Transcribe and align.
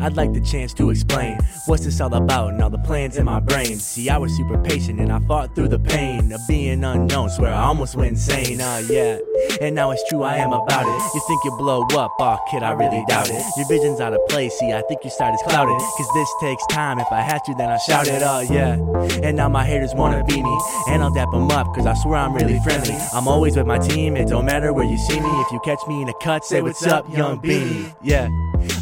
I'd 0.00 0.16
like 0.16 0.32
the 0.32 0.40
chance 0.40 0.72
to 0.74 0.90
explain 0.90 1.38
what's 1.66 1.84
this 1.84 2.00
all 2.00 2.12
about 2.14 2.54
and 2.54 2.62
all 2.62 2.70
the 2.70 2.78
plans 2.78 3.16
in 3.16 3.26
my 3.26 3.40
brain. 3.40 3.78
See, 3.78 4.08
I 4.08 4.16
was 4.16 4.34
super 4.36 4.56
patient 4.62 4.98
and 4.98 5.12
I 5.12 5.18
fought 5.20 5.54
through 5.54 5.68
the 5.68 5.78
pain 5.78 6.32
of 6.32 6.40
being 6.48 6.82
unknown. 6.82 7.28
Swear 7.30 7.52
I 7.52 7.64
almost 7.64 7.96
went 7.96 8.12
insane. 8.12 8.60
Uh, 8.60 8.82
yeah. 8.88 9.18
And 9.60 9.74
now 9.74 9.90
it's 9.90 10.02
true, 10.08 10.22
I 10.22 10.36
am 10.36 10.52
about 10.52 10.86
it. 10.86 11.14
You 11.14 11.20
think 11.26 11.44
you 11.44 11.50
blow 11.58 11.82
up, 11.82 12.12
oh 12.18 12.38
kid, 12.50 12.62
I 12.62 12.72
really 12.72 13.04
doubt 13.08 13.28
it. 13.28 13.42
Your 13.56 13.68
vision's 13.68 14.00
out 14.00 14.14
of 14.14 14.20
place, 14.28 14.58
see, 14.58 14.72
I 14.72 14.82
think 14.82 15.04
your 15.04 15.10
sight 15.10 15.34
is 15.34 15.42
clouded. 15.42 15.78
Cause 15.78 16.08
this 16.14 16.28
takes 16.40 16.66
time, 16.66 16.98
if 16.98 17.08
I 17.10 17.20
had 17.20 17.44
to, 17.44 17.54
then 17.54 17.70
I 17.70 17.76
shout 17.78 18.06
it, 18.06 18.22
oh 18.24 18.40
yeah. 18.40 18.76
And 19.22 19.36
now 19.36 19.48
my 19.48 19.64
haters 19.64 19.94
wanna 19.94 20.24
be 20.24 20.42
me, 20.42 20.60
and 20.88 21.02
I'll 21.02 21.12
dap 21.12 21.30
them 21.30 21.50
up, 21.50 21.74
cause 21.74 21.86
I 21.86 21.94
swear 21.94 22.16
I'm 22.16 22.34
really 22.34 22.58
friendly. 22.60 22.96
I'm 23.14 23.28
always 23.28 23.56
with 23.56 23.66
my 23.66 23.78
team, 23.78 24.16
it 24.16 24.28
don't 24.28 24.46
matter 24.46 24.72
where 24.72 24.86
you 24.86 24.98
see 24.98 25.20
me. 25.20 25.28
If 25.40 25.52
you 25.52 25.60
catch 25.64 25.80
me 25.88 26.02
in 26.02 26.08
a 26.08 26.14
cut, 26.22 26.44
say 26.44 26.62
what's 26.62 26.86
up, 26.86 27.10
young 27.14 27.40
Beamie. 27.40 27.94
Yeah. 28.02 28.28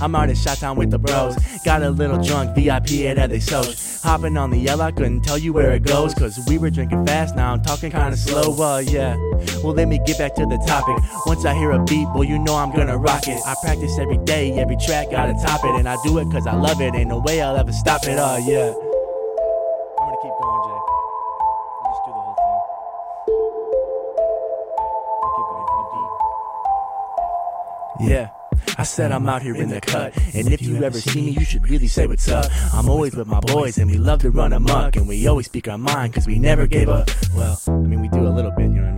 I'm 0.01 0.15
out 0.15 0.29
in 0.29 0.37
Shot 0.37 0.59
Town 0.59 0.77
with 0.77 0.91
the 0.91 0.99
bros. 0.99 1.37
Got 1.65 1.83
a 1.83 1.91
little 1.91 2.23
drunk, 2.23 2.55
VIP 2.55 3.07
at 3.07 3.19
Other 3.19 3.41
Soch. 3.41 4.03
Hopping 4.03 4.37
on 4.37 4.51
the 4.51 4.59
yellow, 4.59 4.85
I 4.85 4.93
couldn't 4.93 5.23
tell 5.23 5.39
you 5.39 5.53
where 5.53 5.73
it 5.73 5.83
goes. 5.83 6.15
Cause 6.15 6.39
we 6.47 6.59
were 6.59 6.71
drinking 6.71 7.05
fast, 7.07 7.35
now 7.35 7.53
I'm 7.53 7.63
talking 7.63 7.91
kinda 7.91 8.17
slow. 8.17 8.55
Uh, 8.63 8.79
yeah. 8.79 9.17
Well, 9.63 9.75
let 9.75 9.89
me 9.89 9.99
get 10.07 10.19
back 10.19 10.35
to 10.37 10.47
the 10.47 10.63
topic. 10.67 10.97
Once 11.27 11.45
I 11.45 11.55
hear 11.55 11.73
a 11.73 11.85
beat, 11.85 12.07
well, 12.15 12.25
you 12.25 12.39
know 12.39 12.55
I'm 12.55 12.71
gonna 12.71 12.97
rock 12.97 13.27
it. 13.29 13.41
I 13.47 13.55
practice 13.63 13.99
every 13.99 14.19
day, 14.19 14.53
every 14.53 14.77
track, 14.77 15.11
gotta 15.11 15.35
top 15.45 15.65
it. 15.65 15.75
And 15.75 15.89
I 15.89 15.97
do 16.05 16.19
it 16.19 16.31
cause 16.31 16.47
I 16.47 16.55
love 16.55 16.81
it, 16.81 16.95
ain't 16.95 17.09
no 17.09 17.19
way 17.19 17.41
I'll 17.41 17.57
ever 17.57 17.73
stop 17.73 18.05
it. 18.05 18.19
Uh, 18.19 18.39
yeah. 18.47 18.73
We'll. 28.01 28.11
Yeah. 28.11 28.38
I 28.77 28.83
said 28.83 29.13
I'm 29.13 29.29
out 29.29 29.43
here 29.43 29.55
in 29.55 29.69
the 29.69 29.81
cut, 29.81 30.17
and 30.35 30.53
if 30.53 30.63
you 30.63 30.83
ever 30.83 31.01
see 31.01 31.21
me, 31.23 31.31
you 31.33 31.45
should 31.45 31.69
really 31.69 31.89
say 31.89 32.07
what's 32.07 32.29
up. 32.29 32.47
I'm 32.73 32.89
always 32.89 33.15
with 33.15 33.27
my 33.27 33.41
boys, 33.41 33.79
and 33.79 33.91
we 33.91 33.99
love 33.99 34.21
to 34.21 34.31
run 34.31 34.53
amok, 34.53 34.97
and 34.97 35.09
we 35.09 35.27
always 35.27 35.47
speak 35.47 35.69
our 35.69 35.79
mind, 35.79 36.15
cause 36.15 36.27
we 36.27 36.39
never 36.39 36.67
gave 36.67 36.89
up. 36.89 37.11
Well, 37.35 37.61
I 37.67 37.71
mean, 37.71 38.01
we 38.01 38.09
do 38.09 38.27
a 38.27 38.29
little 38.29 38.51
bit, 38.51 38.65
you 38.65 38.69
know 38.69 38.83
what 38.83 38.91
I 38.91 38.93
mean? 38.93 38.98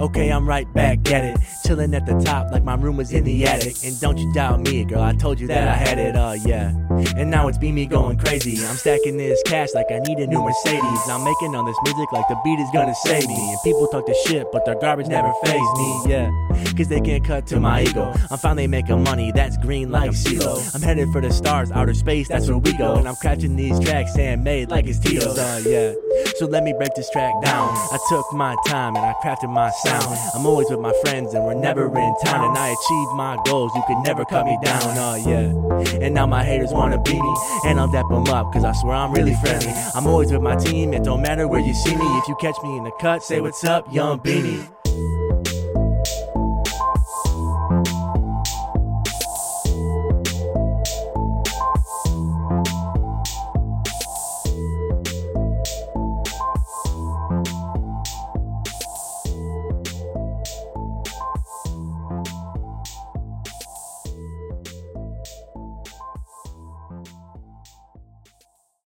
Okay, 0.00 0.30
I'm 0.30 0.46
right 0.46 0.70
back 0.74 1.10
at 1.10 1.24
it. 1.24 1.38
Chilling 1.64 1.94
at 1.94 2.04
the 2.06 2.20
top 2.20 2.52
like 2.52 2.64
my 2.64 2.74
room 2.74 2.96
was 2.96 3.12
in 3.12 3.24
the 3.24 3.46
attic. 3.46 3.76
And 3.84 3.98
don't 4.00 4.18
you 4.18 4.32
doubt 4.34 4.60
me, 4.60 4.84
girl, 4.84 5.02
I 5.02 5.14
told 5.14 5.40
you 5.40 5.46
that 5.48 5.68
I 5.68 5.74
had 5.74 5.98
it, 5.98 6.14
uh, 6.14 6.34
yeah. 6.44 6.74
And 7.16 7.30
now 7.30 7.48
it's 7.48 7.58
be 7.58 7.72
me 7.72 7.86
going 7.86 8.18
crazy. 8.18 8.64
I'm 8.66 8.76
stacking 8.76 9.16
this 9.16 9.42
cash 9.44 9.70
like 9.74 9.86
I 9.90 9.98
need 10.00 10.18
a 10.18 10.26
new 10.26 10.42
Mercedes. 10.42 11.08
I'm 11.08 11.24
making 11.24 11.54
all 11.54 11.64
this 11.64 11.76
music 11.84 12.12
like 12.12 12.28
the 12.28 12.38
beat 12.44 12.58
is 12.58 12.68
gonna 12.72 12.94
save 12.94 13.26
me. 13.26 13.50
And 13.50 13.58
people 13.64 13.86
talk 13.88 14.06
the 14.06 14.14
shit, 14.26 14.46
but 14.52 14.64
their 14.64 14.78
garbage 14.78 15.08
never 15.08 15.32
faze 15.44 15.52
me, 15.52 16.02
yeah. 16.08 16.30
Cause 16.76 16.88
they 16.88 17.00
can't 17.00 17.24
cut 17.24 17.46
to 17.48 17.60
my 17.60 17.82
ego. 17.82 18.12
I'm 18.30 18.38
finally 18.38 18.66
making 18.66 19.02
money, 19.02 19.32
that's 19.32 19.56
green 19.56 19.90
like 19.90 20.10
CeeLo. 20.10 20.74
I'm 20.74 20.82
headed 20.82 21.10
for 21.10 21.20
the 21.22 21.32
stars, 21.32 21.70
outer 21.72 21.94
space, 21.94 22.28
that's 22.28 22.48
where 22.48 22.58
we 22.58 22.72
go. 22.74 22.96
And 22.96 23.08
I'm 23.08 23.16
catching 23.16 23.56
these 23.56 23.80
tracks 23.80 24.14
handmade 24.14 24.70
like 24.70 24.86
it's 24.86 24.98
Tito's, 24.98 25.38
uh, 25.38 25.62
yeah. 25.66 25.94
So 26.36 26.46
let 26.46 26.64
me 26.64 26.74
break 26.74 26.94
this 26.94 27.08
track 27.10 27.32
down. 27.42 27.70
I 27.70 27.98
took 28.08 28.30
my 28.32 28.56
time 28.66 28.94
and 28.94 29.04
I 29.04 29.14
crafted 29.24 29.48
my 29.50 29.70
sound. 29.86 30.18
I'm 30.34 30.46
always 30.46 30.70
with 30.70 30.80
my 30.80 30.92
friends 31.02 31.34
and 31.34 31.44
we're 31.44 31.54
never 31.54 31.86
in 31.86 32.14
town. 32.24 32.48
And 32.48 32.58
I 32.58 32.68
achieve 32.68 33.08
my 33.14 33.38
goals, 33.46 33.72
you 33.74 33.82
can 33.86 34.02
never 34.02 34.24
cut 34.24 34.44
me 34.46 34.58
down, 34.62 34.82
oh 34.84 35.14
yeah. 35.14 36.04
And 36.04 36.14
now 36.14 36.26
my 36.26 36.44
haters 36.44 36.72
wanna 36.72 37.00
beat 37.00 37.20
me, 37.20 37.34
and 37.64 37.78
I'll 37.78 37.90
dap 37.90 38.08
them 38.08 38.26
up, 38.28 38.52
cause 38.52 38.64
I 38.64 38.72
swear 38.72 38.94
I'm 38.94 39.12
really 39.12 39.34
friendly. 39.34 39.72
I'm 39.94 40.06
always 40.06 40.32
with 40.32 40.42
my 40.42 40.56
team, 40.56 40.92
it 40.92 41.04
don't 41.04 41.22
matter 41.22 41.46
where 41.48 41.60
you 41.60 41.74
see 41.74 41.94
me. 41.94 42.06
If 42.18 42.28
you 42.28 42.36
catch 42.40 42.56
me 42.62 42.76
in 42.76 42.84
the 42.84 42.92
cut, 43.00 43.22
say 43.22 43.40
what's 43.40 43.64
up, 43.64 43.92
young 43.92 44.18
Beamie. 44.18 44.75